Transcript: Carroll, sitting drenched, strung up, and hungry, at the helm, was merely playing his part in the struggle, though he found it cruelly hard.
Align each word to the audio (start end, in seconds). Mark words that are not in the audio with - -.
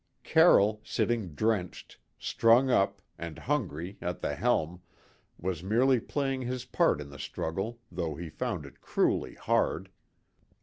Carroll, 0.23 0.81
sitting 0.83 1.35
drenched, 1.35 1.99
strung 2.17 2.71
up, 2.71 3.03
and 3.19 3.37
hungry, 3.37 3.99
at 4.01 4.19
the 4.19 4.33
helm, 4.35 4.81
was 5.37 5.61
merely 5.61 5.99
playing 5.99 6.41
his 6.41 6.65
part 6.65 6.99
in 6.99 7.11
the 7.11 7.19
struggle, 7.19 7.79
though 7.91 8.15
he 8.15 8.27
found 8.31 8.65
it 8.65 8.81
cruelly 8.81 9.35
hard. 9.35 9.91